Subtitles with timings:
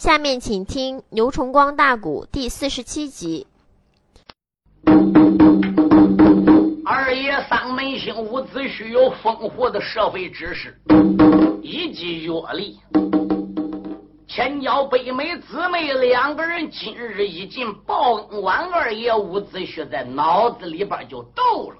[0.00, 3.46] 下面请听牛崇光大鼓第四十七集。
[6.86, 10.74] 二爷丧门星伍子胥有丰富的社会知识
[11.62, 12.80] 以及阅历，
[14.26, 21.76] 千娇北美姊妹两个人今日一进报恩馆，二爷伍子胥在脑子里边就斗了，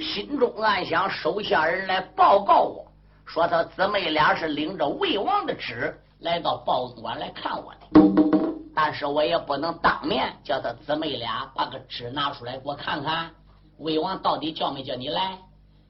[0.00, 2.86] 心中暗想：手下人来报告我
[3.26, 5.92] 说，他姊妹俩是领着魏王的旨
[6.22, 13.30] 来到报恩馆来看我的，但是我也不能当面叫他姊妹俩把个纸拿出来给我看看。
[13.78, 15.36] 魏王到底叫没叫你来？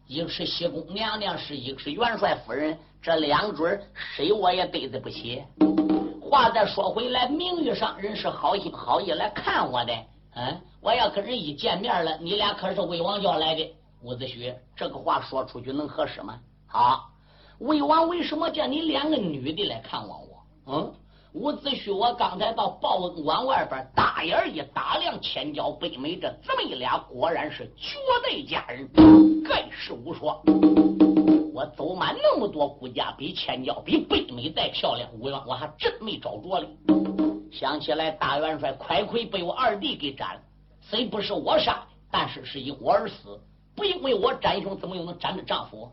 [0.06, 5.45] 一个是西宫娘娘，是一个是元帅夫人，这两准谁我也对不起。
[6.23, 9.92] 话再说回来，名誉上人是好心好意来看我的，
[10.34, 13.76] 嗯，我要跟人一见面了，你俩可是魏王叫来的。
[14.01, 16.40] 伍子胥，这个话说出去能合适吗？
[16.66, 17.10] 好，
[17.62, 20.43] 魏王为什么叫你两个女的来看望我？
[20.66, 20.93] 嗯。
[21.34, 28.87] 伍子胥，我刚才到报恩馆外边，大眼一打量，千娇北美这姊妹俩，果然是绝代佳人，
[29.45, 30.38] 盖世无双。
[31.54, 36.69] 我走满那么多国家，比千娇比北美再漂亮，我我还真没找着哩。
[37.52, 40.41] 想起来，大元帅快亏被我二弟给斩了，
[40.80, 43.41] 虽不是我杀的，但是是因我而死，
[43.74, 45.91] 不因为我斩兄，怎么又能斩着丈夫？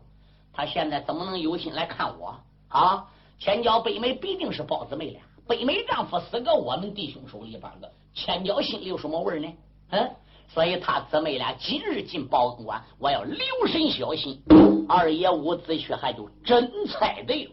[0.52, 2.36] 他现在怎么能有心来看我
[2.68, 3.06] 啊？
[3.38, 5.20] 千娇北美必定是包姊妹俩。
[5.48, 9.48] 北美丈夫死个我们弟兄手里边个，千娇心里有什么味呢？
[9.90, 10.10] 嗯，
[10.46, 14.40] 所以他姊妹俩今日进报恩馆，我要留神小心。
[14.88, 17.52] 二爷伍子胥还就真猜对了，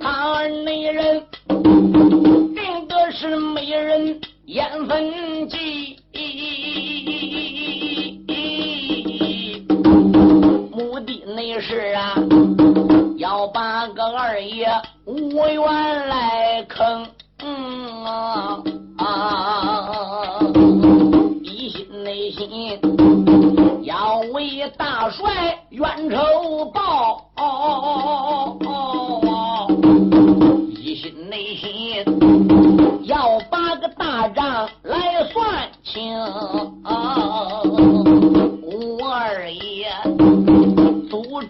[0.00, 1.26] 他二内人
[2.54, 5.98] 定的是美人艳粉计，
[11.36, 12.14] 目的那是啊，
[13.18, 14.66] 要把个二爷。
[15.04, 17.06] 吴元来坑，
[18.06, 18.62] 啊
[18.96, 20.40] 啊！
[21.42, 22.80] 一心内心
[23.82, 26.16] 要为大帅冤仇
[26.72, 27.28] 报，
[30.80, 32.02] 一心内心
[33.04, 36.16] 要把个大账来算清。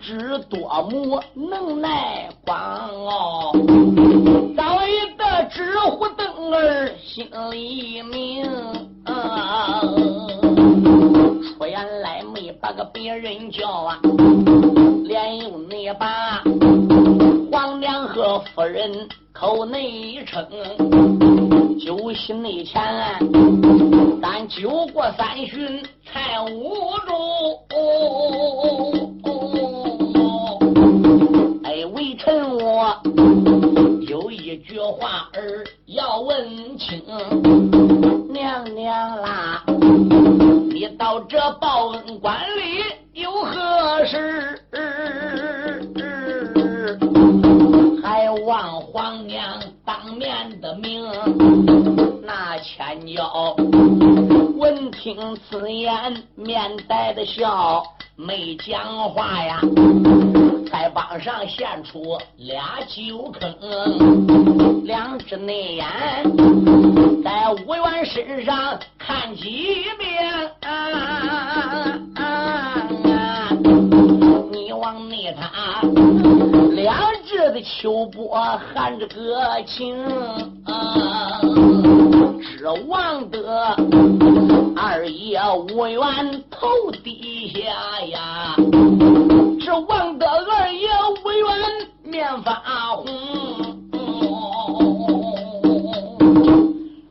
[0.07, 3.51] 知多母，能耐广哦。
[7.03, 8.45] 心里明，
[11.43, 13.99] 出言来没把个别人叫啊，
[15.07, 16.41] 连用那把
[17.51, 20.47] 皇娘和夫人口内称，
[21.81, 22.81] 酒席内前，
[24.23, 26.75] 咱酒过三巡才五
[27.69, 28.96] 盅，
[32.35, 33.01] 我
[34.09, 35.65] 有一句话儿。
[35.87, 37.01] 要问清
[38.33, 39.63] 娘娘啦，
[40.71, 42.83] 你到这报恩馆里
[43.13, 44.61] 有何事？
[48.03, 52.16] 还望皇娘当面的明。
[52.27, 53.55] 那千娇
[54.59, 57.85] 闻听此言，面带的笑，
[58.17, 59.61] 没讲话呀。
[60.73, 65.87] 在帮上现出俩酒坑，两只内眼
[67.23, 70.51] 在吴元身上看几遍。
[74.67, 75.81] 你往内他
[76.73, 76.93] 两
[77.25, 78.37] 只的秋波
[78.75, 79.97] 含着个情，
[82.43, 83.77] 指望得
[84.75, 85.39] 二爷
[85.71, 87.61] 无缘头低下
[88.07, 88.57] 呀。
[89.61, 90.89] 是望得二爷
[91.25, 91.47] 无缘
[92.03, 92.61] 面发
[92.97, 93.07] 红，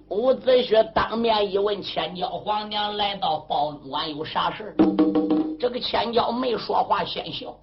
[0.10, 4.76] 伍子胥当面一问千娇皇娘来到报恩馆有啥事
[5.66, 7.58] 这个千娇没说话，先笑，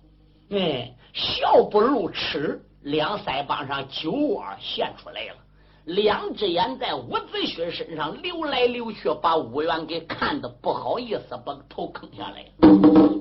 [0.51, 5.37] 嗯，笑不露齿，两腮帮上酒窝现出来了。
[5.85, 12.45] 两只眼在伍子胥身上流来流去，把伍元给看的不好意思，把头坑下来。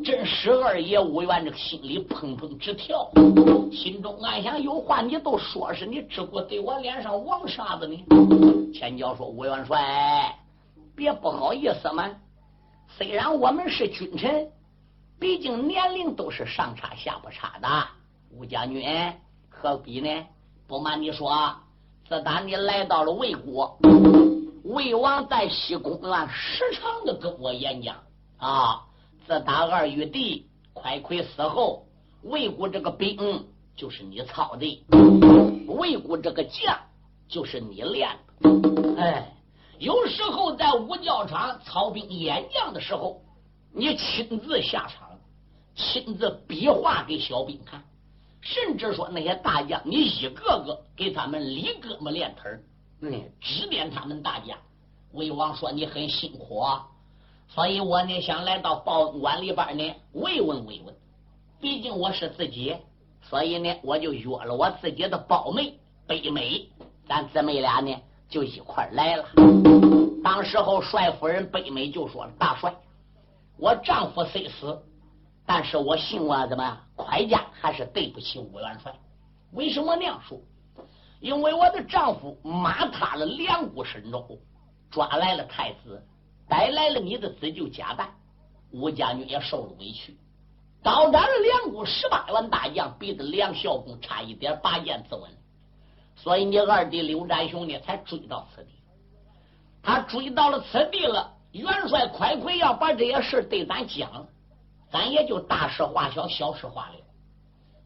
[0.03, 3.07] 这十二爷伍元这个心里砰砰直跳，
[3.71, 8.03] 心中暗想：有话你都说，是你只顾对我脸上王啥子呢？
[8.73, 10.35] 千娇说：“伍元帅，
[10.95, 12.09] 别不好意思嘛。
[12.97, 14.47] 虽然我们是君臣，
[15.21, 17.88] 毕竟年龄都是上差下不差的。
[18.31, 18.83] 吴将军
[19.50, 20.25] 何必呢？
[20.68, 21.56] 不瞒你说。”
[22.09, 23.77] 自打你来到了魏国，
[24.63, 27.95] 魏王在西宫啊时常的跟我演讲
[28.38, 28.81] 啊。
[29.25, 31.85] 自打二玉帝快快死后，
[32.24, 33.45] 魏国这个兵
[33.77, 34.83] 就是你操的，
[35.67, 36.77] 魏国这个将
[37.29, 38.09] 就是你练
[38.41, 39.01] 的。
[39.01, 39.31] 哎，
[39.77, 43.21] 有时候在武教场操兵演将的时候，
[43.71, 45.10] 你亲自下场，
[45.75, 47.81] 亲自比划给小兵看，
[48.41, 52.51] 甚至说那些大将，你一个个给他们理胳膊练腿，
[53.01, 54.57] 嗯，指点他们大家。
[55.13, 56.88] 魏王说你很辛苦啊。
[57.47, 60.95] 所以我呢想来到报恩馆里边呢慰问慰问，
[61.59, 62.75] 毕竟我是自己，
[63.21, 65.77] 所以呢我就约了我自己的胞妹
[66.07, 66.69] 北美，
[67.07, 67.94] 咱姊妹俩呢
[68.29, 69.25] 就一块来了。
[70.24, 72.74] 当时候帅夫人北美就说：“大帅，
[73.57, 74.81] 我丈夫虽死，
[75.53, 78.94] 但是我信我怎么快家还是对不起吴元帅。
[79.51, 80.39] 为什么那样说？
[81.19, 84.39] 因为我的丈夫马踏了两股神州，
[84.89, 86.01] 抓来了太子。”
[86.48, 88.09] 带来了你的自救家带，
[88.71, 90.18] 吴家军也受了委屈，
[90.81, 95.27] 刀斩了两股十八员大将，逼得梁孝公差一点拔剑自刎。
[96.15, 98.69] 所以你二弟刘占雄呢，才追到此地。
[99.83, 104.25] 他追到了此地了，元帅快快要把这些事对咱讲，
[104.91, 106.95] 咱也就大事化小，小事化了。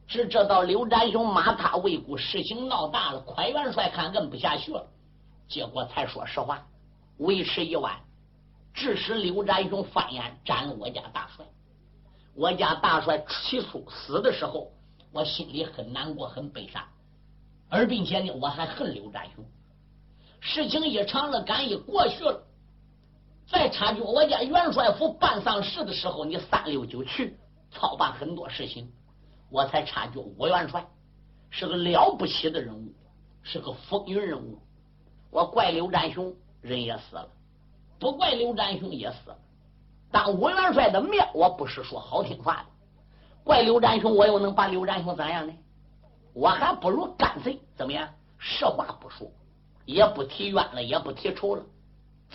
[0.07, 4.86] 只知道刘占雄马踏魏国，事情闹大了，快元帅看摁不下去了，
[5.48, 6.66] 结果才说实话，
[7.18, 8.00] 为时已晚。
[8.74, 11.46] 致使刘占雄翻眼斩了我家大帅，
[12.36, 14.72] 我家大帅起初死的时候，
[15.12, 16.84] 我心里很难过，很悲伤，
[17.69, 19.46] 而并且呢，我还恨刘占雄。
[20.42, 22.44] 事情一长了，赶一过去了，
[23.47, 27.38] 再察觉我家元帅府办丧事的时候，你三六九去
[27.71, 28.92] 操办很多事情，
[29.51, 30.88] 我才察觉我元帅
[31.50, 32.94] 是个了不起的人物，
[33.44, 34.59] 是个风云人物。
[35.30, 37.30] 我怪刘占雄，人也死了。
[38.00, 39.38] 不怪刘占雄也死了，
[40.12, 42.65] 当武元帅的面，我不是说好听话的。
[43.44, 45.53] 怪刘占雄，我又能把刘占雄怎样呢？
[46.33, 48.09] 我还不如干脆怎么样？
[48.38, 49.31] 实话不说，
[49.86, 51.63] 也不提冤了，也不提仇了。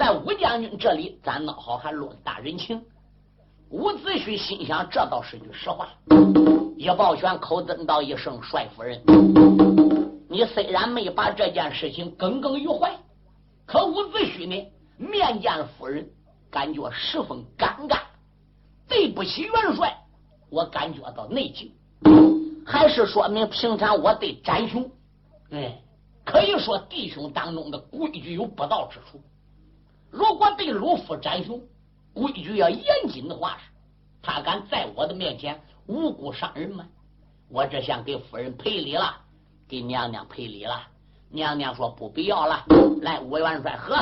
[0.00, 2.82] 在武将军这里，咱孬好还落大人情。
[3.68, 5.90] 伍子胥心想，这倒是句实话。
[6.78, 8.98] 叶抱拳口尊道一声：“帅夫人，
[10.26, 12.98] 你虽然没把这件事情耿耿于怀，
[13.66, 16.08] 可伍子胥呢？”面见夫人，
[16.50, 17.98] 感觉十分尴尬，
[18.88, 19.94] 对不起元帅，
[20.48, 21.70] 我感觉到内疚，
[22.64, 24.90] 还是说明平常我对展雄，
[25.50, 25.78] 哎，
[26.24, 29.20] 可以说弟兄当中的规矩有不到之处。
[30.10, 31.60] 如果对鲁夫展雄
[32.12, 33.58] 规矩要严谨的话，
[34.20, 36.84] 他敢在我的面前无辜伤人吗？
[37.48, 39.14] 我这想给夫人赔礼了，
[39.68, 40.82] 给娘娘赔礼了。
[41.30, 42.64] 娘娘说不必要了，
[43.02, 43.96] 来，吴元帅喝。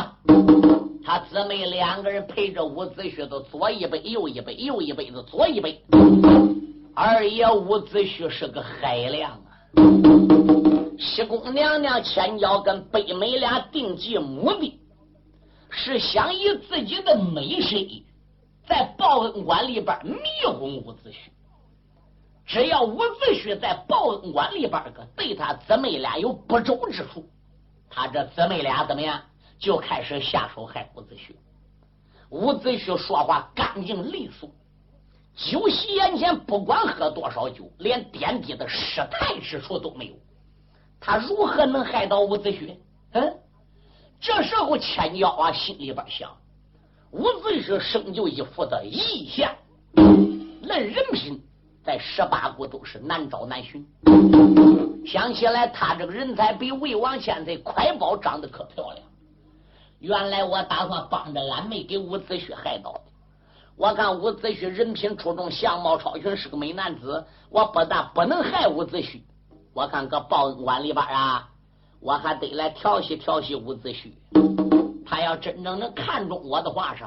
[1.04, 5.82] 他姊妹两个人陪着伍子胥，都左一杯，右一杯，右一杯子，左一杯。
[6.94, 9.52] 二爷伍子胥是个海量啊！
[10.98, 14.78] 西宫娘娘千娇跟北美俩定计目的，
[15.70, 17.86] 是想以自己的美身
[18.66, 21.14] 在报恩馆里边迷昏伍子胥。
[22.46, 27.28] 只要伍子胥在报恩馆里边个对他姊妹俩有不周之处，
[27.90, 29.20] 他这姊妹俩怎么样？
[29.58, 31.34] 就开始下手害伍子胥。
[32.30, 34.50] 伍子胥说话干净利索，
[35.34, 40.14] 酒席眼前不管喝多少酒，连点滴的失态之处都没有。
[41.00, 42.76] 他如何能害到伍子胥？
[43.12, 43.36] 嗯，
[44.20, 46.30] 这时候千娇啊心里边想：
[47.12, 49.54] 伍子胥生就一副的异相，
[49.94, 51.40] 论人品，
[51.84, 53.86] 在十八国都是难找难寻。
[55.06, 58.98] 想起来，他这个人才比魏王现在快宝长得可漂亮。
[60.00, 63.00] 原来我打算帮着俺妹给伍子胥害到的。
[63.76, 67.24] 我看伍子胥人品出众，相貌超群，是个美男子。
[67.48, 69.22] 我不但不能害伍子胥，
[69.72, 71.48] 我看搁报恩馆里边啊，
[72.00, 74.12] 我还得来调戏调戏伍子胥。
[75.04, 77.04] 他要真正能看中我的话，是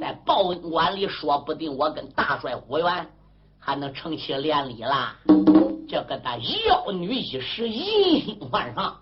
[0.00, 3.06] 在报恩馆里，说不定我跟大帅伍元
[3.58, 5.16] 还能成起连理啦。
[5.88, 8.96] 这个他妖女一时淫心患上，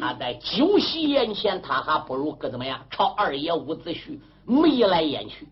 [0.00, 2.80] 他在酒席眼前，他还不如个怎么样？
[2.90, 5.46] 朝二爷伍子胥眉来眼去。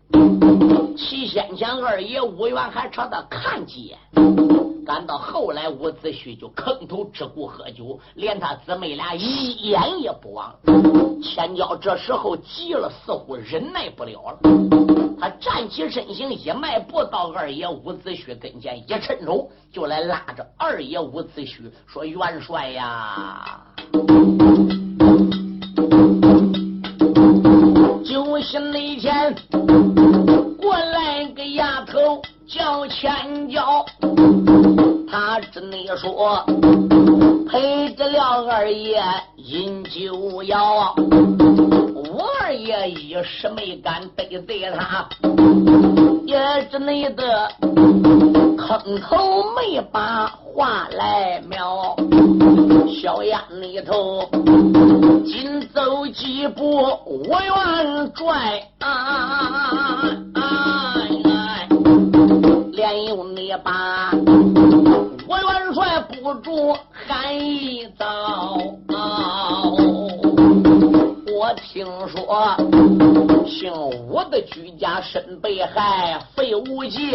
[0.97, 3.99] 齐先前二爷伍元还朝他看几眼，
[4.85, 10.53] 赶到后来伍子胥就坑头只顾喝酒，连他姊妹俩一眼也不望。
[11.23, 14.39] 千娇这时候急了，似乎忍耐不了了。
[15.19, 23.61] 他站起身形，一迈步到二爷伍子胥跟前，一伸手就来拉着二爷伍子胥说：“元帅呀，
[28.05, 29.33] 酒席那天
[30.59, 33.85] 过来个丫头叫千娇，
[35.33, 36.45] 她只你说
[37.49, 39.01] 陪着了二爷
[39.37, 45.09] 饮酒药，我二爷一时没敢得罪他，
[46.27, 46.37] 也
[46.69, 47.51] 只内的
[48.59, 51.95] 坑头没把话来描。
[53.01, 54.29] 小丫里头
[55.25, 60.11] 紧走几步，我愿拽啊！
[62.73, 64.11] 连用你把
[65.33, 68.55] 我元帅不住喊一遭。
[71.35, 72.55] 我听说
[73.47, 73.73] 姓
[74.07, 77.13] 吴的居家身被害，费无忌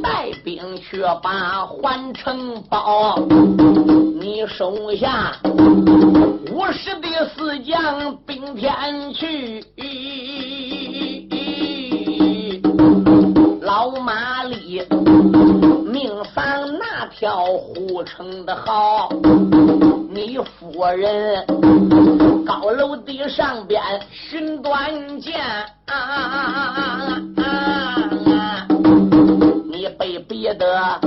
[0.00, 3.18] 带兵去把环城包。
[4.20, 5.36] 你手下
[6.52, 9.64] 五十的四将兵天去。
[13.62, 14.86] 老马里
[15.90, 16.44] 命丧
[17.14, 19.08] 跳虎城的好，
[20.10, 21.44] 你夫人
[22.44, 25.40] 高楼地上边寻短见，
[25.86, 27.44] 啊啊啊啊
[28.26, 28.66] 啊
[29.70, 30.98] 你被逼得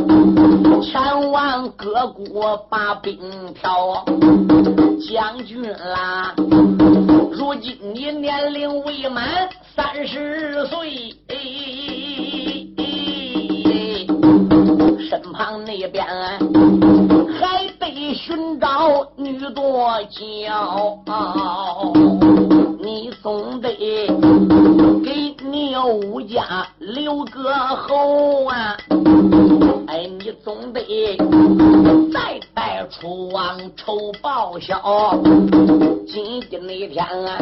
[0.81, 3.19] 前往各国把兵
[3.53, 4.05] 挑，
[5.09, 6.33] 将军啦，
[7.31, 11.15] 如今你年龄未满三十岁。
[15.05, 20.97] 身旁那边还得寻找女多娇，
[23.25, 23.75] 总得
[25.03, 28.77] 给你武家留个后啊！
[29.87, 31.17] 哎，你总得
[32.13, 35.19] 再带出王仇报销。
[36.07, 37.39] 今天那天啊，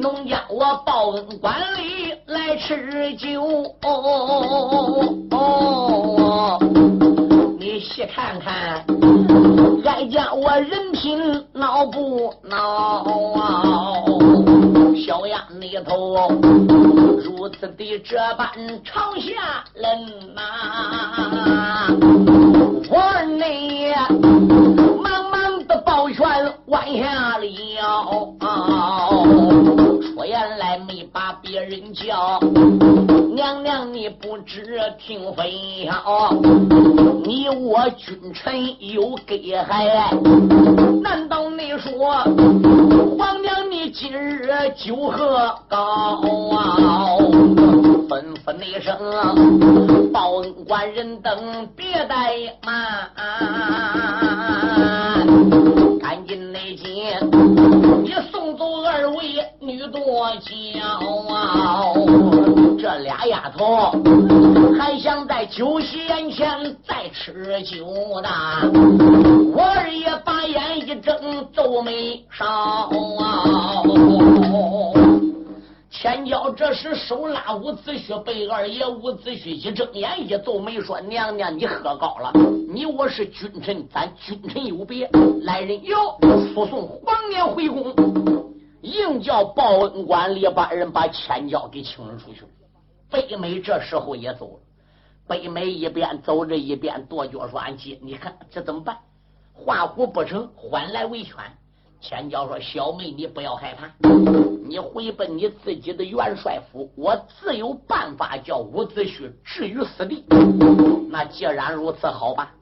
[0.00, 3.44] 农家我报恩馆里来吃酒。
[5.30, 6.58] 哦
[7.60, 8.82] 你细看看，
[9.84, 11.20] 哀家我人品
[11.52, 14.02] 孬不孬啊？
[15.06, 16.30] 小丫里头
[17.22, 18.48] 如此的这般
[18.82, 20.40] 朝下人呐，
[22.88, 23.92] 我儿内
[25.02, 26.26] 忙忙的抱拳
[26.68, 28.32] 弯下了腰，
[30.00, 32.39] 出言来没把别人叫，
[33.50, 35.44] 娘娘你不知听分
[35.84, 36.30] 晓，
[37.24, 38.54] 你我君臣
[38.92, 41.90] 有隔阂，难道你说
[43.18, 45.76] 皇娘你今日酒喝高
[46.56, 47.16] 啊？
[48.10, 48.98] 吩咐一声
[50.12, 53.08] 报恩官人等别怠慢，
[56.00, 56.92] 赶紧内进，
[58.02, 59.16] 你送走二位
[59.60, 60.50] 女多娇
[61.32, 61.94] 啊，
[62.80, 63.92] 这俩丫头
[64.76, 67.86] 还想在酒席宴前再吃酒
[68.20, 68.28] 呢。
[69.54, 72.90] 我二爷把眼一睁，皱眉梢。
[76.00, 82.32] 千娇这时手拉伍子胥，被二爷伍子胥一睁眼一皱眉说：“娘娘，你喝高了！
[82.72, 85.06] 你我是君臣，咱君臣有别。
[85.42, 86.18] 来人，哟
[86.54, 87.94] 速送皇娘回宫，
[88.80, 92.44] 硬叫报恩官里把人把千娇给请了出去。
[93.10, 94.60] 北美这时候也走了，
[95.28, 98.96] 北美一边走着一边跺脚说：‘俺姐，你看这怎么办？
[99.52, 101.34] 画虎不成，反来为犬。’
[102.00, 103.90] 千娇说：‘小妹，你不要害怕。’
[104.66, 110.24] 你回奔你自己的元帅府，我自有办法叫伍子胥置于死地。
[111.10, 112.54] 那既然如此，好吧。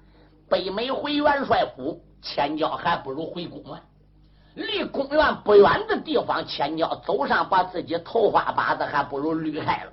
[0.48, 3.80] 北美回元帅府，千娇还不如回宫啊。
[4.58, 9.92] 离公园不远的地方，千娇走上，把自己头发把子还不如捋开了，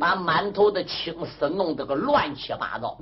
[0.00, 2.96] 把满头的青丝弄得个乱七八糟，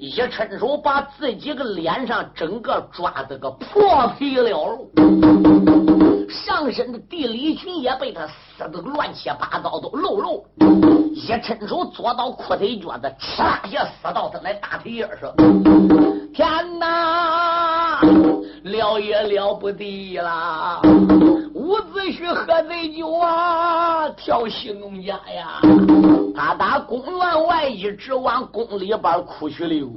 [0.00, 6.19] 一伸手把自己个脸上整个抓得个破皮了肉。
[6.30, 10.44] 上身的地理裙也被他撕得乱七八糟，都露肉。
[11.12, 15.32] 一伸手坐到裤腿脚子，唰一下撕到他那大腿眼上。
[16.32, 18.00] 天哪，
[18.62, 20.80] 了也了不得啦！
[21.52, 25.60] 伍子胥喝醉酒啊，调戏农家呀！
[26.34, 29.88] 他打公园外一直往宫里边哭去溜。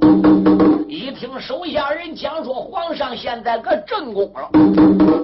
[0.88, 4.50] 一听手下人讲说，皇上现在搁正宫了。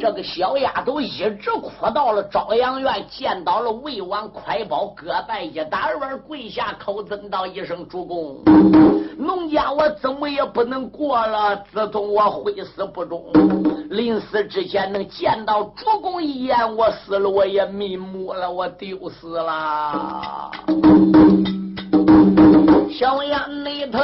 [0.01, 8.39] 这个小丫头一直哭到了朝阳院，见到了魏王快宝，各拜一打软，跪下口尊道一声主公。
[9.19, 13.25] 农家我怎么也不能过了，自从我会死不忠，
[13.91, 20.51] 临死之前能见到主公一眼，我死了我也瞑目了，我丢死了。
[22.91, 23.99] 小眼里头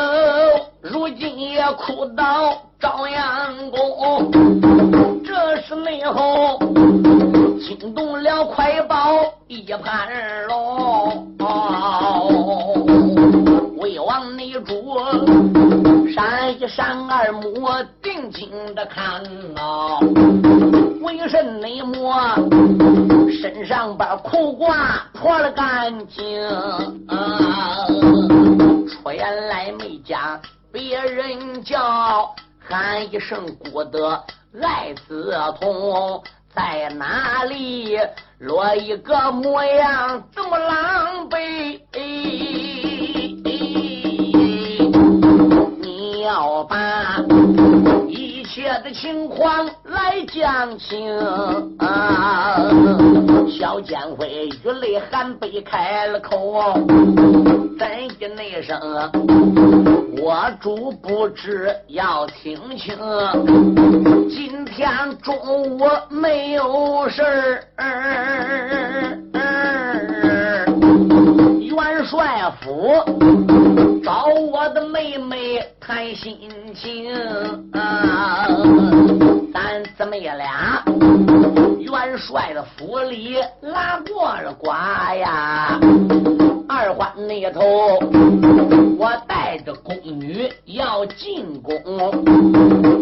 [0.81, 4.31] 如今也哭到朝阳宫，
[5.23, 6.59] 这是内后
[7.79, 10.09] 惊动了快报一盘
[10.47, 11.37] 龙，
[13.77, 14.99] 魏王内主
[16.15, 17.69] 闪一闪二目
[18.03, 19.23] 定睛的看
[19.57, 19.99] 啊，
[21.03, 22.17] 为甚内魔
[23.31, 24.75] 身上把裤褂
[25.13, 26.25] 脱了干净
[27.09, 27.87] 啊？
[28.89, 30.41] 出言来没讲
[30.73, 34.19] 别人叫，喊一声孤德
[34.63, 36.23] 爱子童
[36.57, 37.99] 在哪里？
[38.39, 41.83] 落一个模样这么狼狈？
[45.83, 47.19] 你要把
[48.09, 51.15] 一切的情况来讲清
[51.79, 52.57] 啊！
[53.59, 56.73] 小监会雨泪含悲开了口，
[57.79, 57.87] 怎
[58.19, 59.96] 的那声？
[60.19, 62.97] 我主不知要听清，
[64.31, 64.89] 今天
[65.23, 65.37] 中
[65.71, 67.63] 午没有事儿。
[71.61, 72.95] 元帅府
[74.03, 76.39] 找我的妹妹谈心
[76.75, 77.13] 情，
[79.53, 80.83] 咱姊妹俩
[81.79, 85.79] 元帅的府里拉过了瓜呀。
[86.69, 87.61] 二环那头，
[88.99, 91.75] 我带带着宫女要进宫，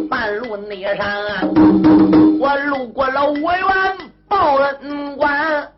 [0.08, 1.04] 半路那上，
[2.38, 3.66] 我路过了五员
[4.28, 5.68] 报恩馆。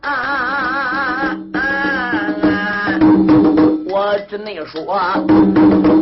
[3.89, 5.01] 我只能说，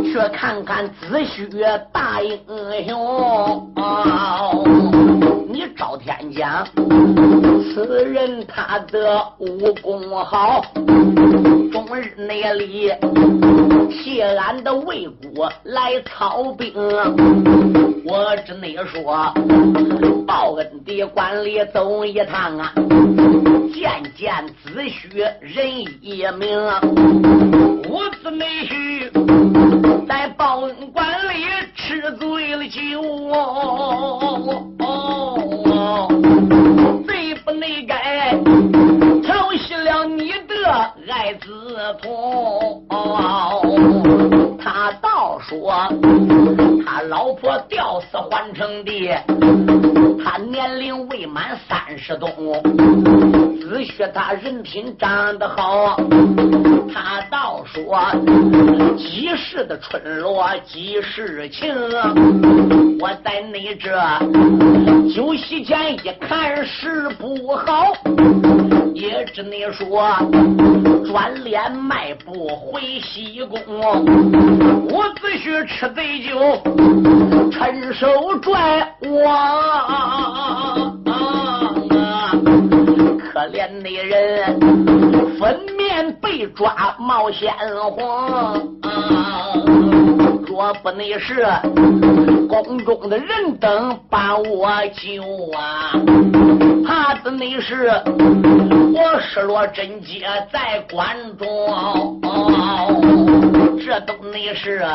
[0.03, 1.49] 去看看子虚
[1.93, 2.41] 大英
[2.89, 3.73] 雄。
[5.77, 6.67] 赵天讲，
[7.75, 10.65] 此人他的武功好，
[11.73, 12.93] 终日内里
[13.91, 16.73] 替俺的魏国来操兵。
[18.07, 19.33] 我只内说，
[20.27, 22.73] 报恩的官里走一趟啊，
[23.73, 25.67] 见见子虚人
[26.01, 26.61] 一名。
[27.89, 29.11] 我子内婿
[30.07, 33.03] 在报恩馆里吃醉了酒，
[37.07, 38.35] 罪不内改
[40.67, 41.49] 爱子
[42.03, 42.85] 童。
[44.59, 45.75] 他倒说
[46.85, 48.93] 他老婆吊死换成的，
[50.25, 52.29] 他年龄未满三十冬，
[53.61, 55.97] 子胥他人品长得好。
[56.93, 57.99] 他倒说
[58.97, 61.75] 几时的春落几时情，
[63.01, 63.91] 我在你这
[65.15, 67.93] 酒席前一看是不好，
[68.95, 70.17] 也只能说
[71.05, 73.61] 转脸迈步回西宫。
[74.87, 76.63] 伍子胥吃醉酒，
[77.51, 78.07] 趁手
[78.41, 79.07] 拽我。
[83.19, 84.59] 可怜的人
[85.39, 87.53] 粉面被抓冒鲜
[87.97, 88.57] 黄，
[90.47, 91.45] 若不那是
[92.63, 95.23] 宫中的人等把我救
[95.57, 95.91] 啊，
[96.87, 97.89] 怕的那是
[98.95, 102.21] 我失落贞洁在关中，
[103.85, 104.87] 这都那是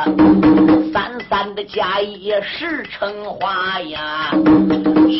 [0.93, 4.31] 三三的假意是成花呀，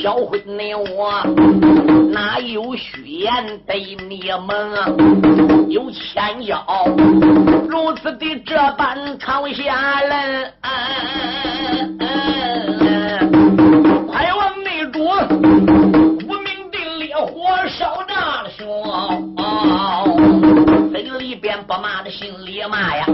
[0.01, 1.21] 小辉你我
[2.11, 6.63] 哪有虚言对你们有千交，
[7.67, 10.53] 如此的这般朝下人，
[14.07, 14.99] 快往内主，
[16.25, 18.63] 无名的烈火烧炸了胸，
[20.91, 23.05] 嘴里边不骂的心里骂呀，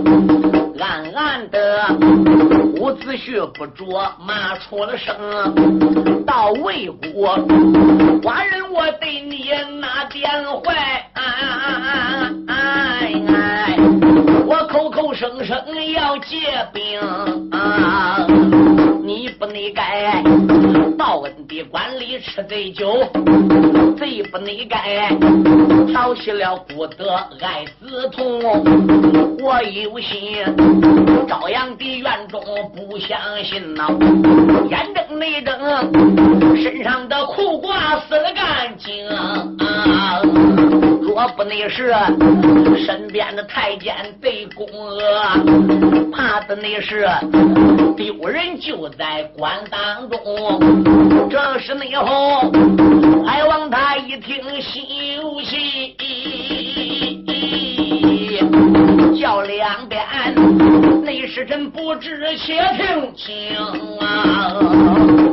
[0.79, 1.87] 暗暗的
[2.79, 5.15] 伍子胥不着骂出了声，
[6.25, 7.37] 到魏国
[8.21, 9.49] 寡人我对你
[9.79, 10.29] 哪点
[10.63, 11.03] 坏？
[14.47, 15.57] 我口口声声
[15.91, 16.37] 要结
[16.71, 16.99] 兵，
[19.05, 20.23] 你不内该
[20.97, 23.03] 报恩的官里吃醉酒，
[23.99, 25.15] 贼不内该
[25.85, 28.41] 调戏了孤德爱子童。
[29.43, 30.43] 我有心
[31.27, 32.41] 朝阳的院中
[32.75, 33.87] 不相信呐，
[34.71, 35.55] 眼睁内睁
[36.57, 39.07] 身上的裤褂撕了干净。
[41.15, 41.95] 我不那是
[42.85, 44.99] 身边的太监被宫娥，
[46.11, 47.07] 怕的那是
[47.95, 50.19] 丢人就在官当中。
[51.29, 52.51] 这是内后，
[53.25, 55.95] 海王他一听心有喜，
[59.19, 60.03] 叫两边，
[61.03, 63.57] 内侍臣不知且听清
[63.99, 64.53] 啊！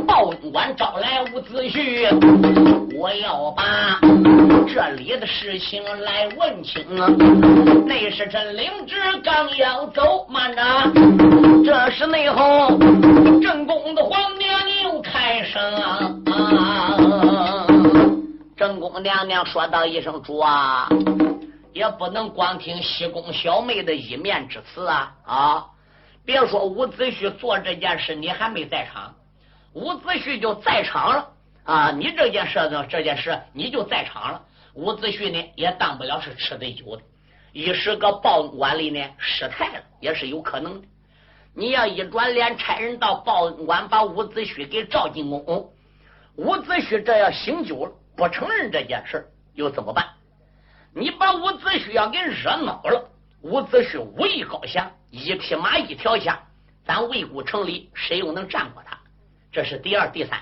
[0.07, 2.09] 报官招来伍子胥，
[2.97, 3.99] 我要把
[4.67, 6.83] 这里的事情来问清。
[7.85, 10.61] 内侍臣领旨刚要走，慢着，
[11.65, 12.69] 这时内后
[13.41, 14.51] 正宫的皇娘
[14.83, 17.67] 又开声啊！
[18.55, 20.87] 正宫娘娘说道一声：“主啊！”
[21.73, 25.65] 也不能光听西宫小妹的一面之词啊啊！
[26.23, 29.15] 别说伍子胥做这件事，你还没在场，
[29.73, 31.29] 伍子胥就在场了
[31.63, 31.91] 啊！
[31.91, 34.41] 你这件事呢，这件事你就在场了，
[34.75, 37.01] 伍子胥呢也当不了是吃醉酒的，
[37.51, 40.87] 一时个报馆里呢失态了，也是有可能的。
[41.55, 45.71] 你要一转脸差人到报馆把伍子胥给召进宫，
[46.35, 50.07] 伍子胥这要醒酒了，不承认这件事，又怎么办？
[50.95, 53.09] 你把伍子胥要给惹恼了，
[53.41, 56.37] 伍子胥武艺高强，一匹马一条枪，
[56.85, 58.97] 咱魏国城里谁又能战过他？
[59.51, 60.39] 这是第二、第三。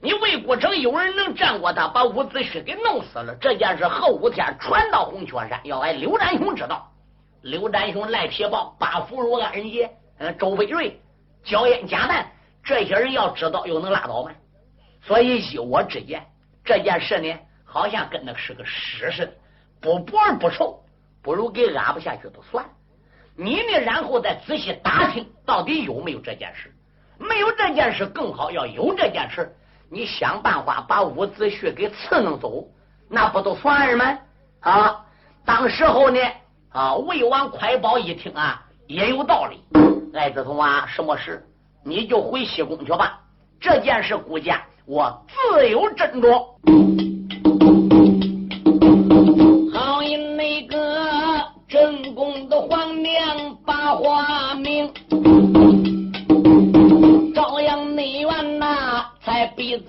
[0.00, 6.92] 你魏国城有人能战过他，把伍子胥给弄死了，这件事后五天传到红雀山，要挨刘占雄知道。
[7.40, 11.00] 刘占雄、赖铁豹、八福如安仁杰、嗯，周飞瑞、
[11.42, 12.26] 焦烟贾曼，
[12.62, 14.32] 这些人要知道，又能拉倒吗？
[15.00, 16.24] 所以依我之见，
[16.62, 19.32] 这件事呢，好像跟那是个屎似的。
[19.82, 20.80] 不薄而不臭，
[21.22, 22.64] 不如给安不下去都算。
[23.36, 23.80] 你呢？
[23.84, 26.72] 然后再仔细打听到底有没有这件事。
[27.18, 29.54] 没有这件事更好，要有这件事，
[29.90, 32.68] 你想办法把伍子胥给刺弄走，
[33.08, 34.18] 那不都算儿吗？
[34.60, 35.06] 啊！
[35.44, 36.20] 当时候呢，
[36.70, 39.60] 啊，魏王快宝一听啊，也有道理。
[40.14, 41.46] 艾子通啊，什么事？
[41.84, 43.20] 你就回西宫去吧。
[43.60, 47.11] 这件事，顾家我自有斟酌。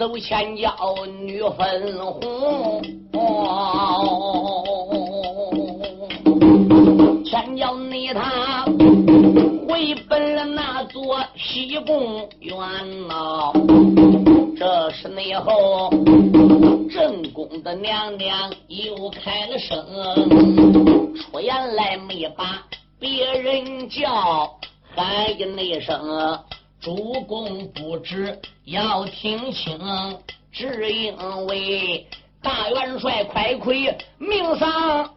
[0.04, 0.76] 走千娇
[1.22, 2.82] 女粉红。
[7.24, 8.66] 千娇内他
[9.66, 12.58] 回奔了那座西宫院
[13.08, 13.54] 呐，
[14.58, 15.90] 这时内后
[16.92, 19.86] 正宫的娘娘又开了声，
[21.16, 22.62] 出言来没把。
[23.00, 24.54] 别人叫
[24.94, 26.38] 喊一那声，
[26.84, 29.80] 主公不知要听清，
[30.52, 31.16] 只因
[31.46, 32.06] 为
[32.42, 33.74] 大元帅快快
[34.18, 35.08] 命丧了，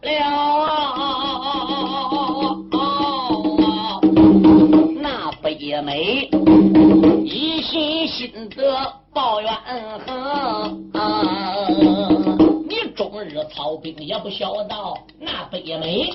[5.01, 6.29] 那北美
[7.25, 9.53] 一心心的报怨
[10.05, 12.26] 恨。
[12.97, 16.09] 终日操兵也不晓道，那北美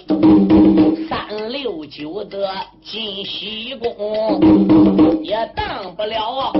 [1.08, 2.50] 三六九的
[2.82, 6.52] 进西宫也当不了，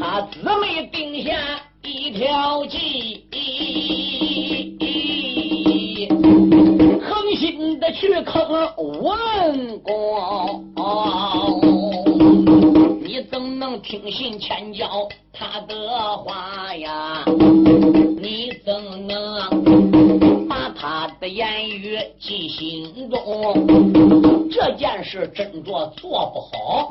[0.00, 3.26] 他姊妹定下一条计，
[7.02, 8.50] 狠心的去坑
[9.02, 10.64] 文公。
[13.02, 17.26] 你怎能听信千娇他的话呀？
[18.30, 18.74] 你怎
[19.06, 24.46] 能把他的言语记心中？
[24.50, 26.90] 这件事真做做不好，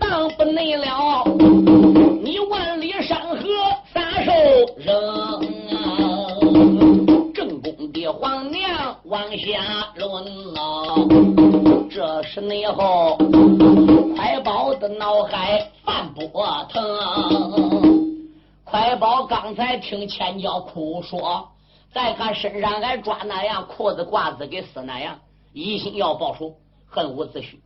[0.00, 1.22] 当不内了，
[2.22, 3.36] 你万里山河
[3.92, 4.32] 撒手
[4.78, 4.96] 扔
[5.76, 6.32] 啊！
[7.34, 10.24] 正宫的皇娘往下论
[10.56, 10.96] 啊！
[11.90, 13.18] 这是内后
[14.16, 17.99] 快宝的脑海犯波腾。
[18.70, 21.48] 快宝刚才听千娇哭说，
[21.92, 25.18] 再看身上还抓那样裤子褂子给撕那样，
[25.52, 26.54] 一心要报仇，
[26.86, 27.56] 恨无子胥。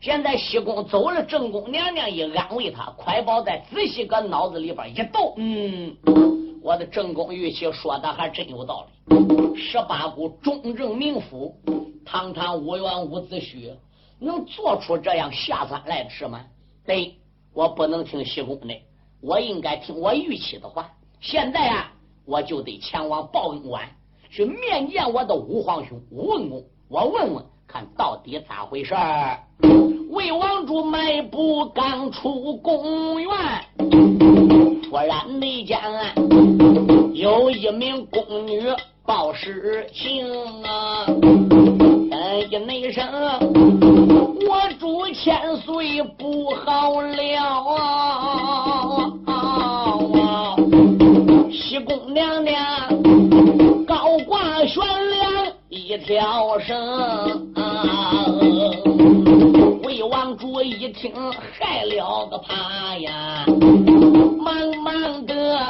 [0.00, 5.94] 现在西宫走了，正宫娘娘一安慰他，快宝再仔细搁脑子里边一斗，嗯，
[6.62, 9.54] 我的正宫玉器说的还真有道理。
[9.54, 11.54] 十八股忠正名府，
[12.06, 13.74] 堂堂五元伍子胥，
[14.18, 16.46] 能做出这样下三滥的事吗？
[16.86, 17.16] 对，
[17.52, 18.74] 我不能听西宫的。
[19.20, 20.88] 我应该听我玉妻的话。
[21.20, 21.90] 现在啊，
[22.24, 23.88] 我就得前往报恩馆
[24.30, 26.64] 去面见我的五皇兄吴文公。
[26.88, 29.38] 我问问看到底咋回事儿。
[30.10, 33.30] 魏王主迈步刚出宫院，
[34.82, 35.78] 突然内间
[37.12, 38.62] 有一名宫女
[39.04, 40.26] 报事情
[40.62, 41.04] 啊，
[42.12, 43.04] 哎呀内声，
[44.48, 48.27] 我主千岁不好了啊！
[56.08, 57.52] 娘高挂悬梁一条绳。
[59.82, 61.12] 魏王主一听，
[61.58, 63.44] 害了个怕呀，
[64.38, 65.66] 忙忙的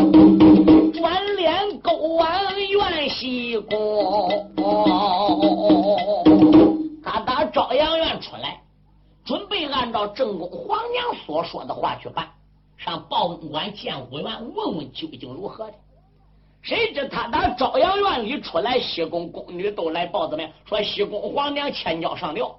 [0.94, 4.30] 转脸勾往元西宫。
[7.02, 8.60] 他打朝阳院出来，
[9.24, 12.28] 准备按照正宫皇娘所说的话去办，
[12.76, 15.74] 上报恩馆见武元，问问究竟如何的。
[16.62, 20.50] 谁知他打朝阳院里出来，西宫宫女都来报怎么样？
[20.66, 22.54] 说西宫皇娘千交上吊。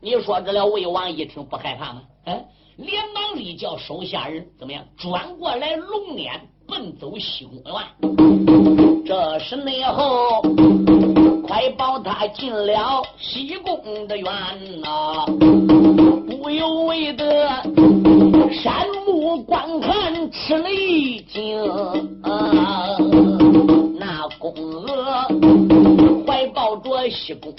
[0.00, 2.02] 你说这了，魏王一听不害怕吗？
[2.26, 2.44] 嗯，
[2.76, 4.84] 连忙立叫手下人怎么样？
[4.96, 9.04] 转过来龙撵奔走西宫院。
[9.04, 10.40] 这时内后，
[11.46, 15.26] 快保他进了西宫的院呐，
[16.26, 17.46] 不由为得
[18.50, 22.13] 山木观看，吃了一惊。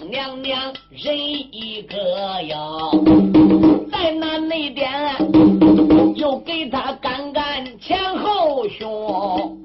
[0.09, 1.97] 娘娘人一个
[2.43, 2.57] 呀，
[3.91, 4.91] 在那内殿
[6.15, 9.57] 又给他干干前后胸。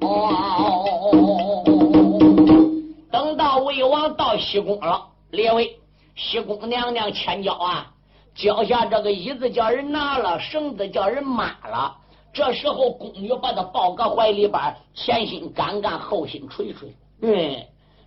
[3.10, 5.78] 等到魏王到西宫了，列位，
[6.16, 7.92] 西宫娘娘千交啊，
[8.34, 11.96] 脚下这个椅子叫人拿了，绳子叫人抹了。
[12.32, 16.94] 这时候宫女把他抱个怀里边，前心干干，后心捶捶。
[17.22, 17.56] 嗯，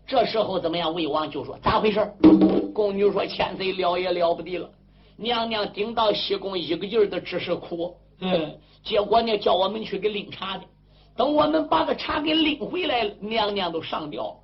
[0.06, 0.94] 这时候怎么样？
[0.94, 2.14] 魏王就说咋回事？
[2.74, 4.70] 宫女说千岁了也了不得了，
[5.16, 7.96] 娘娘顶到西宫一个劲儿的只是哭。
[8.20, 10.64] 嗯，结果呢叫我们去给拎茶的，
[11.16, 14.36] 等我们把个茶给拎回来，娘娘都上吊了。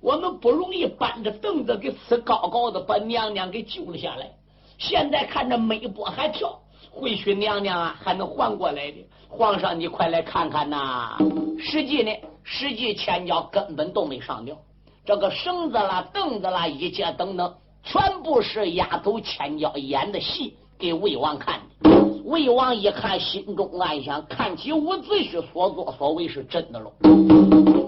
[0.00, 4.30] 我们不容易搬着凳子给呲高高的，把娘娘给救了下来。
[4.78, 8.96] 现在看着美波还跳，回去娘娘啊还能缓过来的。
[9.28, 11.16] 皇上，你快来看看呐！
[11.58, 12.12] 实际呢，
[12.44, 14.56] 实际千娇根本都没上吊，
[15.06, 21.90] 这个绳子啦、凳子啦，一切等等，全部是丫头千交演的戏给魏王看的。
[22.24, 26.92] 魏王一看，心中暗想：看起伍子胥所作所为是真的喽。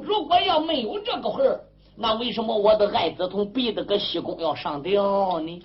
[0.05, 1.61] 如果要没有这个会儿。
[2.01, 5.61] 那为什么我的爱子从逼得个西宫要上吊呢？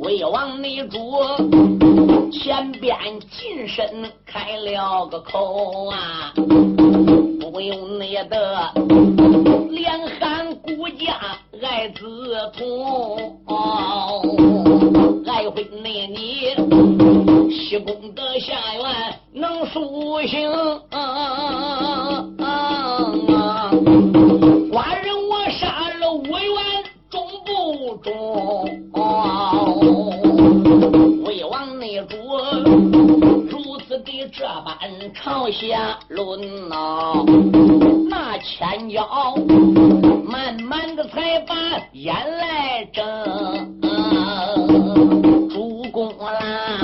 [0.00, 0.98] 魏王内主
[2.32, 2.98] 前边
[3.30, 8.72] 近身开了个口啊，不用你的
[9.74, 12.00] 连喊孤家爱子
[12.56, 13.40] 同，
[15.26, 16.54] 爱会那你
[17.50, 20.48] 西宫的下院能苏醒。
[35.24, 37.24] 朝下论呐，
[38.10, 39.34] 那千交
[40.22, 41.54] 慢慢的才把
[41.92, 43.02] 眼来睁。
[45.48, 46.78] 主公啦，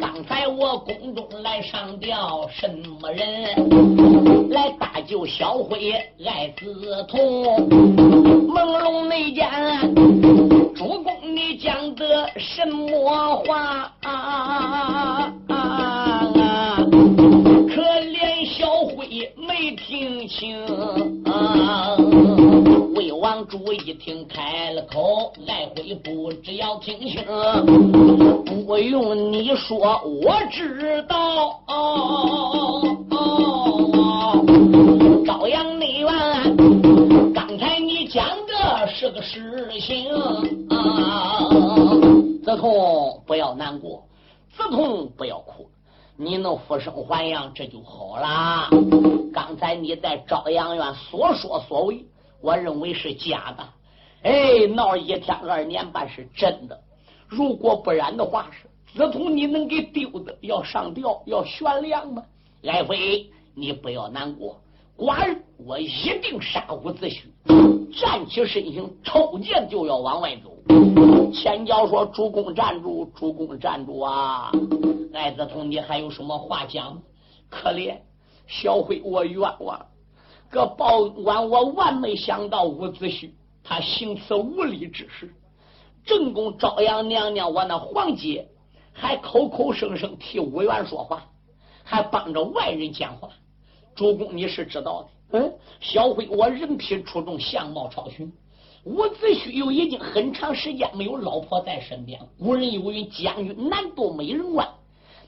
[0.00, 2.68] 刚才我宫中来上吊什
[3.00, 4.50] 么人？
[4.50, 5.92] 来搭救小辉
[6.26, 7.44] 爱子童，
[8.48, 9.48] 朦胧内间，
[10.74, 13.92] 主公你讲的什么话？
[14.02, 15.32] 啊
[20.26, 20.58] 听清，
[22.94, 27.24] 魏王主一听开了口，来回不只要听清，
[28.44, 31.62] 不用你说我知道。
[31.68, 34.44] 哦哦哦
[35.24, 36.10] 朝阳内院，
[37.32, 40.06] 刚才你讲的是个实情。
[42.44, 44.02] 子通不要难过，
[44.56, 45.68] 子通不要哭。
[46.18, 48.70] 你能复生还阳，这就好啦。
[49.34, 52.06] 刚才你在朝阳院所说所为，
[52.40, 53.68] 我认为是假的。
[54.22, 56.80] 哎，闹一天二年半是真的。
[57.28, 62.24] 如果不然的话，是子通你能给丢的要上吊要悬梁吗？
[62.64, 64.58] 爱妃，你不要难过，
[64.96, 65.86] 寡人我一
[66.22, 67.24] 定杀无子胥。
[67.94, 70.55] 站起身形，抽剑就要往外走。
[71.32, 74.50] 前脚说：“主公站住，主公站住啊！”
[75.12, 77.02] 艾子通，你还有什么话讲？
[77.48, 77.98] 可怜
[78.46, 79.86] 小辉，我冤枉。
[80.50, 83.30] 个报官，我万没想到伍子胥
[83.62, 85.34] 他行此无礼之事。
[86.04, 88.48] 正宫朝阳娘娘，我那皇姐
[88.92, 91.24] 还口口声声替伍元说话，
[91.84, 93.28] 还帮着外人讲话。
[93.94, 95.08] 主公，你是知道的。
[95.38, 98.32] 嗯，小辉，我人品出众，相貌超群。
[98.86, 102.20] 伍子胥又已经很长时间没有老婆在身边。
[102.38, 104.68] 古人有云：“将军难渡美人关。”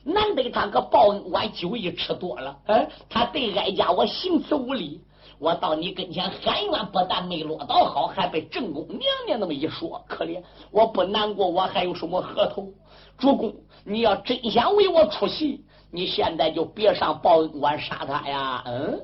[0.05, 5.01] 难得他个报恩官酒一吃多了，嗯，他对哀家我行此无礼。
[5.39, 10.41] 我到你跟前喊冤，不但没落到好，还被正宫娘娘那么一说，可怜
[10.71, 12.69] 我不难过，我还有什么合头？
[13.17, 18.63] 主公，你要真想为我出气，你现在就别上报恩馆杀他呀！
[18.65, 19.01] 嗯，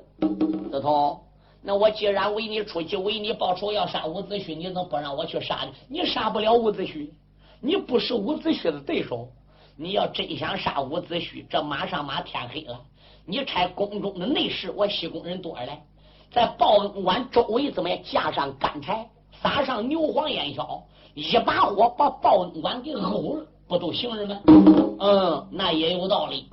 [0.72, 1.20] 子通，
[1.66, 5.72] 那我既然为你出气，为你报仇，要杀伍子胥，你怎么不让我去杀呢？
[5.90, 7.10] 你杀不了伍子胥，
[7.60, 9.28] 你不是伍子胥的对手。
[9.76, 12.80] 你要真想杀伍子胥，这马上马天黑了，
[13.26, 15.80] 你差宫中的内侍，我西宫人多着嘞，
[16.32, 19.10] 在报恩馆周围怎么样架上干柴，
[19.42, 20.84] 撒上牛黄烟硝，
[21.16, 23.46] 一把火把报恩馆给篌了。
[23.68, 24.40] 不都行人吗？
[25.00, 26.48] 嗯，那也有道理。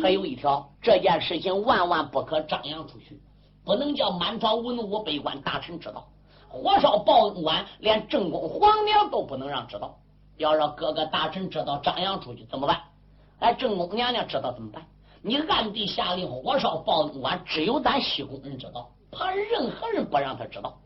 [0.00, 3.20] 可有一条，这件事情万万不可张扬出去，
[3.64, 6.06] 不能叫满朝文武百官大臣知道。
[6.48, 9.96] 火烧报恩馆，连正宫皇娘都不能让知道。
[10.36, 12.80] 要让各个大臣知道，张扬出去怎么办？
[13.38, 14.84] 哎，正宫娘娘知道怎么办？
[15.22, 20.78] 你暗地下令火烧报恩馆，只有咱西宫人知道，怕任何人不让他知道。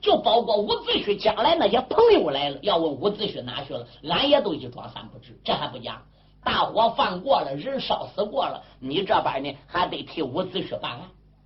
[0.00, 5.38] 就包括伍子胥将来那些朋友来了，要问伍子胥哪去了，俺也都一装三不知。
[5.44, 6.00] 这还不假，
[6.42, 11.00] 大火放过了，人烧死过了，你这边呢还得替伍子胥办案，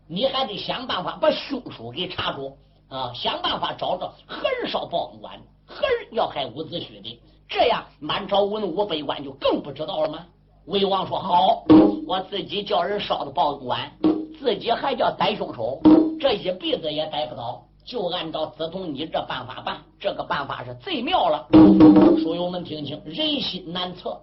[0.06, 2.56] 你还得想办法把凶手给查住
[2.88, 10.26] 啊，想办法找着何人烧报恩馆，何人要害伍子胥的，这样满朝文武百官就更不知道了吗？
[10.66, 11.64] 魏王说好，
[12.06, 13.92] 我自己叫人烧的报恩馆，
[14.38, 15.80] 自己还叫逮凶手，
[16.20, 17.62] 这一辈子也逮不到。
[17.84, 21.46] 就按照子通你这办法办，这个办法是最妙了。
[22.22, 24.18] 书友们听清，人心难测。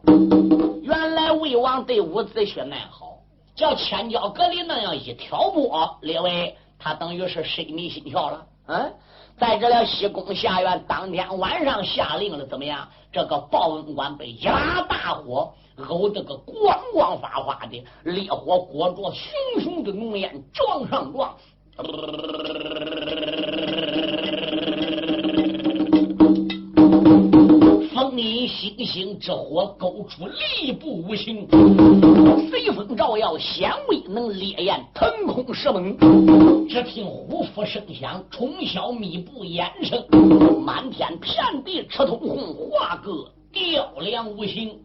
[0.82, 3.11] 原来魏王对伍子胥那好，
[3.56, 8.46] 叫千娇阁里那样一挑拨，列位他等于是深迷心窍了。
[8.68, 8.94] 嗯，
[9.38, 12.88] 在这了西宫下院，当天晚上下令了，怎么样？
[13.12, 15.54] 这个报恩馆被一把大火
[15.90, 21.36] 熬得个光光发发的，烈火裹着熊熊的浓烟，撞上撞。
[28.14, 31.48] 你星星之火勾出力不无形，
[32.50, 35.98] 随风照耀，显未能烈焰腾空射猛。
[36.68, 40.04] 只听呼呼声响，冲霄密布烟声，
[40.62, 44.78] 满天遍地赤通红，画个雕梁无形。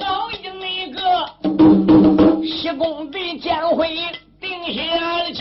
[0.00, 3.86] 好一那个西宫的剑会。
[4.40, 5.32] 定下了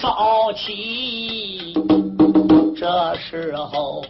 [0.00, 1.74] 烧起，
[2.74, 4.02] 这时候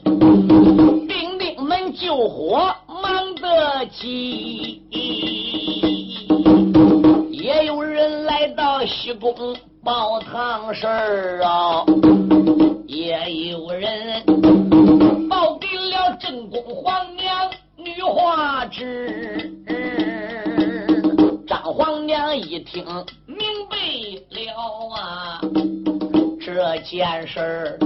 [1.09, 2.73] 兵丁们救火。
[3.03, 4.83] 忙得急，
[7.31, 9.35] 也有人来到西宫
[9.83, 11.85] 报丧事儿啊，
[27.33, 27.79] 事儿。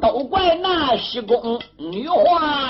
[0.00, 2.69] 都怪那西宫女花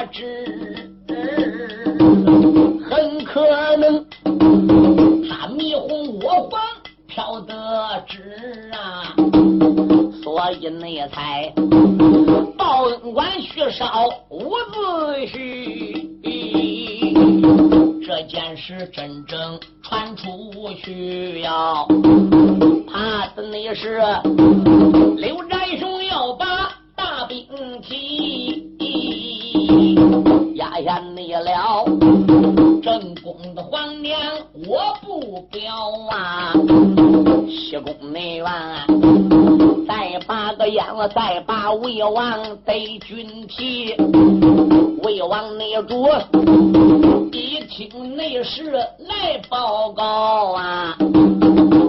[33.01, 34.19] 正宫的皇娘
[34.67, 35.61] 我不表
[36.11, 36.53] 啊，
[37.49, 38.47] 西宫内院
[39.87, 43.95] 再把个烟，再把魏王得军旗，
[45.03, 46.07] 魏王内主
[47.33, 50.97] 一听内侍来报告啊。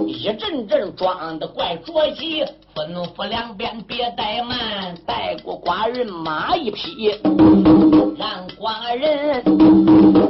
[0.06, 2.44] 一阵阵装的怪着急，
[2.74, 7.10] 吩咐两边别怠慢，带过寡人马一匹，
[8.16, 9.42] 让寡人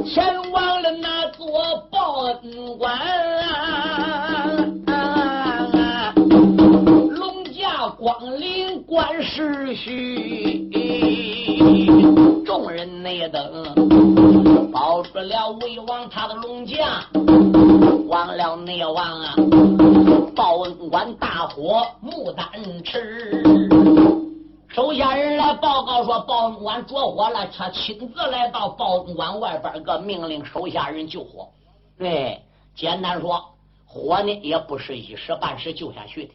[0.07, 2.98] 前往了那做报恩官。
[7.10, 10.68] 龙驾光临观时序，
[12.44, 13.40] 众人内等
[14.72, 17.06] 保住了魏王他的龙驾。
[18.08, 19.34] 忘了内王啊！
[20.36, 22.46] 报恩官大火牡丹
[22.84, 23.42] 池，
[24.75, 31.47] 手下人来报告说，报恩馆着火了，他亲自来到报恩馆外边，个命令手下人救火。
[31.99, 32.41] 对，
[32.75, 33.45] 简单说，
[33.87, 36.33] 火呢也不是一时半时救下去的。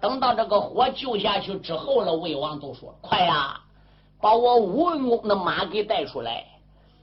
[0.00, 3.60] 等到这个火救下去之后了，魏王都说：“快呀，
[4.20, 6.44] 把我吴文公的马给带出来！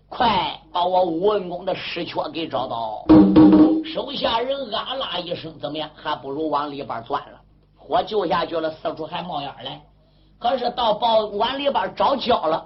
[0.09, 3.05] 快把我吴文公的尸壳给找到！”
[3.93, 5.89] 手下人啊啦一声，怎么样？
[5.95, 7.39] 还不如往里边钻了。
[7.77, 9.81] 火救下去了，四处还冒烟来。
[10.39, 12.65] 可是到报恩馆里边找焦了，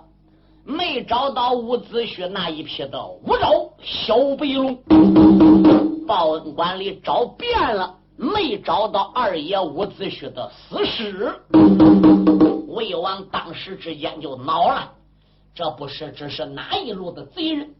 [0.63, 4.77] 没找到伍子胥那一批的五爪小白龙。
[6.05, 11.33] 报恩馆里找遍了，没找到二爷伍子胥的死尸。
[12.67, 14.91] 魏王当时之间就恼了，
[15.55, 17.73] 这不是只是哪一路的贼人？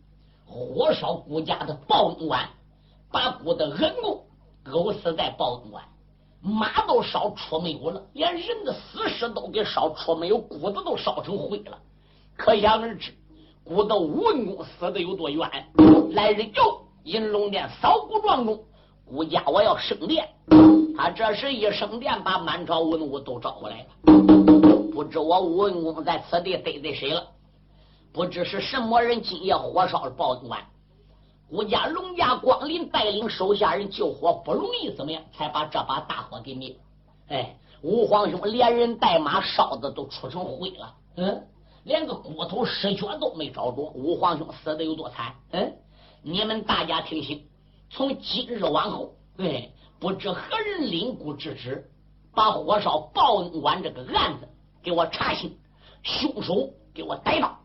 [0.47, 2.49] 火烧谷家的报恩馆，
[3.11, 4.23] 把谷的恩公
[4.63, 5.83] 勾死在报恩馆。
[6.45, 11.79] 马都烧出没有了，连人的死尸都给烧出没有，骨子都烧成灰了。
[12.35, 13.13] 可想而知，
[13.63, 15.49] 古的文公死的有多冤。
[16.11, 18.59] 来人哟，银龙殿扫骨庄中，
[19.05, 20.27] 顾家我要升殿。
[20.97, 23.87] 他这时一升殿，把满朝文武都招回来了。
[24.93, 27.25] 不知我文公在此地得罪谁了？
[28.11, 30.59] 不知是什么人今夜火烧了报恩馆。
[31.53, 36.75] 吴家龙家光临带领手下人救火，不容易，怎么样才把这把大火给灭？
[37.29, 41.47] 哎，吴皇兄连人带马烧的都出成灰了，嗯，
[41.83, 43.83] 连个骨头尸缺都没找着。
[43.93, 45.35] 吴皇兄死的有多惨？
[45.51, 45.75] 嗯，
[46.23, 47.47] 你们大家听信，
[47.91, 51.87] 从今日往后，哎，不知何人领姑之旨，
[52.33, 54.49] 把火烧报恩馆这个案子
[54.81, 55.55] 给我查清，
[56.01, 57.59] 凶手给我逮到。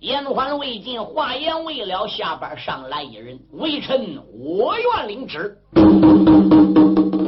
[0.00, 5.58] 言还未尽，话言未了，下边上来一人，微臣我愿领旨。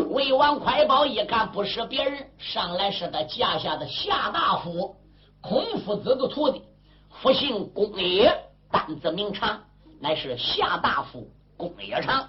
[0.09, 4.97] 魏王快报一看，不是别人，上来是他驾下的夏大夫
[5.43, 6.63] 孔夫子的徒弟，
[7.11, 8.35] 复姓公野，
[8.71, 9.61] 单字名长，
[10.01, 12.27] 乃是夏大夫公野长。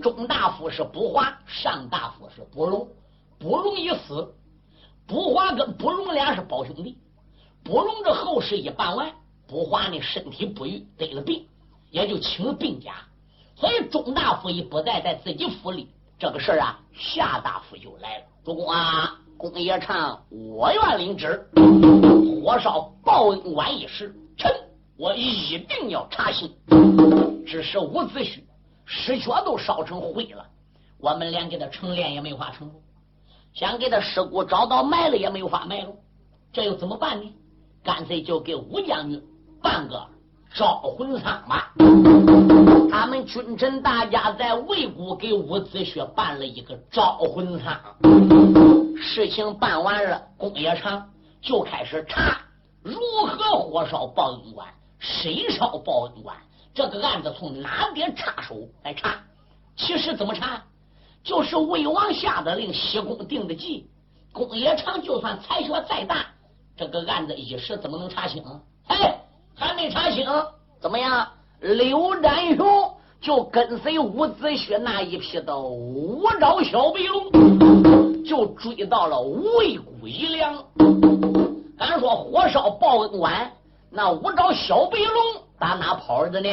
[0.00, 2.88] 中大夫是不华，上大夫是不荣。
[3.38, 4.34] 不荣已死，
[5.06, 6.96] 不华跟不荣俩是胞兄弟。
[7.62, 9.12] 不荣这后事一办完。
[9.48, 11.46] 不华呢，身体不愈，得了病，
[11.90, 12.96] 也就请了病假。
[13.56, 15.88] 所以钟大夫一不在在自己府里，
[16.18, 18.24] 这个事儿啊，夏大夫就来了。
[18.44, 21.48] 主公啊，公爷唱，我愿领旨，
[22.42, 24.54] 火烧报恩馆一事，臣
[24.98, 26.52] 我一定要查清。
[27.46, 28.42] 只是伍子胥
[28.84, 30.44] 尸缺都烧成灰了，
[30.98, 32.70] 我们连给他成殓也没法成，
[33.54, 35.94] 想给他尸骨找到埋了也没有法埋了，
[36.52, 37.32] 这又怎么办呢？
[37.82, 39.22] 干脆就给武将军。
[39.62, 40.06] 办个
[40.54, 41.72] 招魂丧吧！
[42.90, 47.78] 他们君臣大家在魏国给伍子胥办了一个招魂丧。
[49.00, 52.38] 事情办完了，公冶长就开始查
[52.82, 54.66] 如何火烧报恩馆，
[54.98, 56.36] 谁烧报恩馆？
[56.74, 59.16] 这个案子从哪边插手来查？
[59.76, 60.62] 其实怎么查？
[61.22, 63.90] 就是魏王下的令，西宫定的计。
[64.32, 66.26] 公冶长就算才学再大，
[66.76, 68.42] 这个案子一时怎么能查清？
[68.86, 69.20] 哎！
[69.58, 70.24] 还没查清，
[70.80, 71.26] 怎么样？
[71.60, 80.64] 刘占雄就跟随伍子胥那一批的五爪小白龙，就追到了魏谷一粮。
[81.76, 83.50] 咱说火烧报恩馆，
[83.90, 86.48] 那五爪小白龙打哪跑的呢？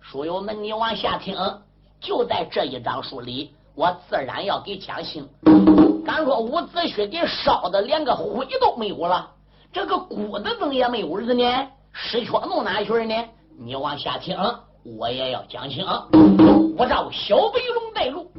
[0.00, 1.36] 书友们，你往下听，
[2.00, 5.28] 就在这一章书里，我自然要给讲清。
[6.04, 9.28] 敢说伍子胥给烧的连个灰都没有了，
[9.72, 11.68] 这个骨子怎么也没有了呢？
[11.98, 13.14] 石缺弄哪去呢？
[13.58, 14.36] 你往下听，
[14.84, 15.82] 我也要讲清。
[16.76, 18.30] 我照小白龙带路，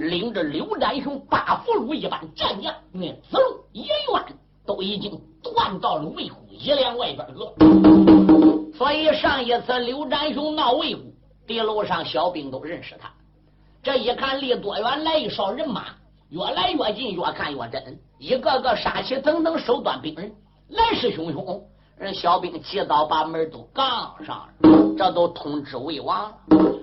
[0.00, 4.24] 领着刘占雄八俘虏一般战将，那子路、野苑
[4.66, 8.74] 都已经断到了魏虎一连外边个。
[8.76, 11.02] 所以上一次刘占雄闹魏虎，
[11.46, 13.08] 地路上小兵都认识他。
[13.80, 15.84] 这一看离多远来一哨人马，
[16.30, 20.32] 越来越近，越看越真，一个个杀气腾腾，手端兵刃，
[20.68, 21.62] 来势汹汹。
[21.98, 26.38] 人小兵急刀把门都杠上了，这都通知魏王了。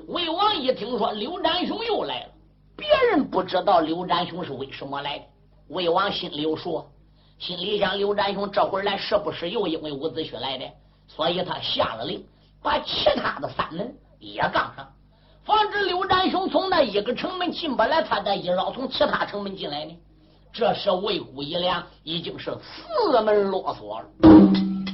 [0.09, 2.29] 魏王一听说刘占雄又来了，
[2.75, 5.25] 别人不知道刘占雄是为什么来的，
[5.69, 6.83] 魏王心里有数，
[7.39, 10.65] 心里想刘占雄这会儿来是不是又因为伍子胥来的？
[11.07, 12.21] 所以他下了令，
[12.61, 14.85] 把其他的三门也杠上，
[15.45, 19.97] 防止刘占雄从那一个城门进不来，他再一绕从其他城门进来呢。
[20.51, 24.84] 这时魏谷一亮已经是四门落锁了。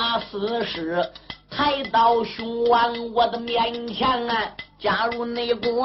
[0.00, 0.98] 把死尸
[1.50, 4.50] 抬到熊王我的面前啊。
[4.78, 5.84] 加入内国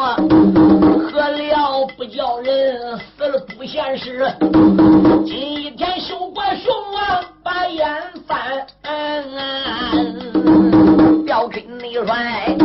[1.12, 4.34] 喝了不叫人死了不现实？
[5.26, 7.86] 今一天休过熊王把眼
[8.26, 8.66] 翻，
[11.36, 12.56] 调给内帅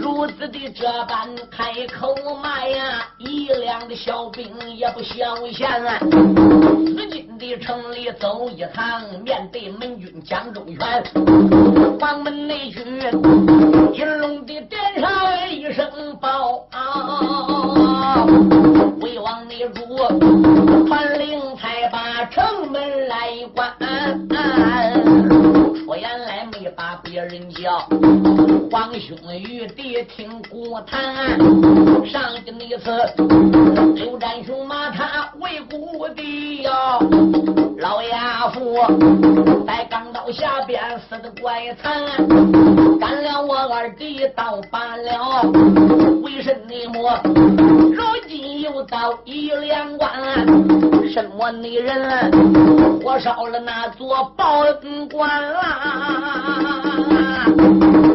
[0.00, 4.44] 如此的这般开口骂呀，一两的小兵
[4.74, 5.70] 也不消闲。
[6.84, 11.04] 紫金的城里走一趟，面对门军江周全，
[12.00, 12.84] 黄门内军
[13.94, 15.08] 金龙的殿上。
[15.48, 15.88] 一声
[16.20, 16.66] 报，
[19.00, 19.80] 魏王内主
[20.88, 23.72] 传令，才把城门来关。
[25.84, 27.86] 出言来没把别人叫，
[28.70, 31.38] 皇兄玉帝听古谈。
[32.04, 32.90] 上的那次，
[33.94, 36.72] 刘占雄骂他为故地哟，
[37.78, 38.76] 老亚父
[39.64, 42.02] 在钢刀下边死的怪惨，
[42.98, 45.42] 干了我二弟一刀罢了，
[46.22, 47.20] 为甚你么？
[47.94, 50.10] 如今又到一连关，
[51.12, 52.32] 什么女人
[53.00, 55.60] 火烧了那座报恩馆啦？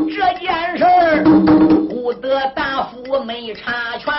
[0.09, 1.23] 这件事儿
[1.89, 4.13] 不得大夫没查全，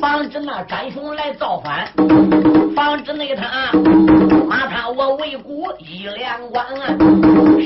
[0.00, 1.88] 防止那詹雄来造反，
[2.74, 3.72] 防止那他
[4.48, 6.64] 骂他我为国一连关，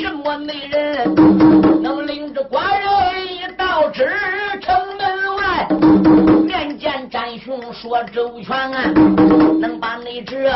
[0.01, 1.82] 什么内人
[6.83, 8.51] 见战雄说周全，
[9.61, 10.51] 能把你这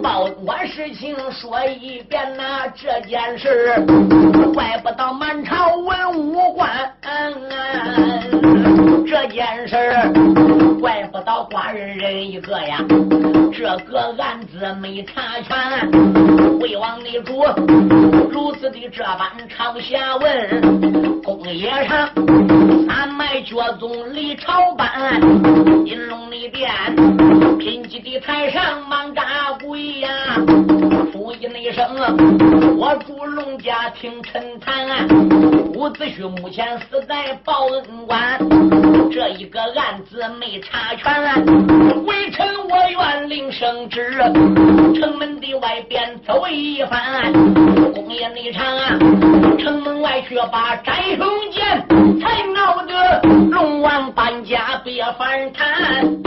[0.00, 2.72] 报官事情说一遍呐？
[2.76, 3.84] 这件事
[4.54, 6.70] 怪不到满朝文武官，
[9.04, 9.76] 这件事
[10.80, 12.78] 怪不到寡人人一个呀。
[13.52, 17.44] 这个案子没查全，魏王内主
[18.30, 22.08] 如此的这般朝下问，公爷上
[22.86, 25.39] 三脉绝宗李朝班。
[25.84, 26.70] 金龙里殿，
[27.58, 30.08] 贫瘠的台上忙打鬼呀，
[31.12, 31.96] 呼一那声，
[32.78, 35.06] 我祝龙家听陈谈。
[35.74, 38.38] 伍子胥目前死在报恩关，
[39.10, 41.44] 这一个案子没查全，
[42.04, 44.12] 微臣我愿领圣旨，
[45.00, 47.32] 城门的外边走一番，
[47.92, 48.98] 公爷内场啊，
[49.58, 55.52] 城门外却把翟雄见，才闹得龙王搬家别反。
[55.52, 56.20] 谈。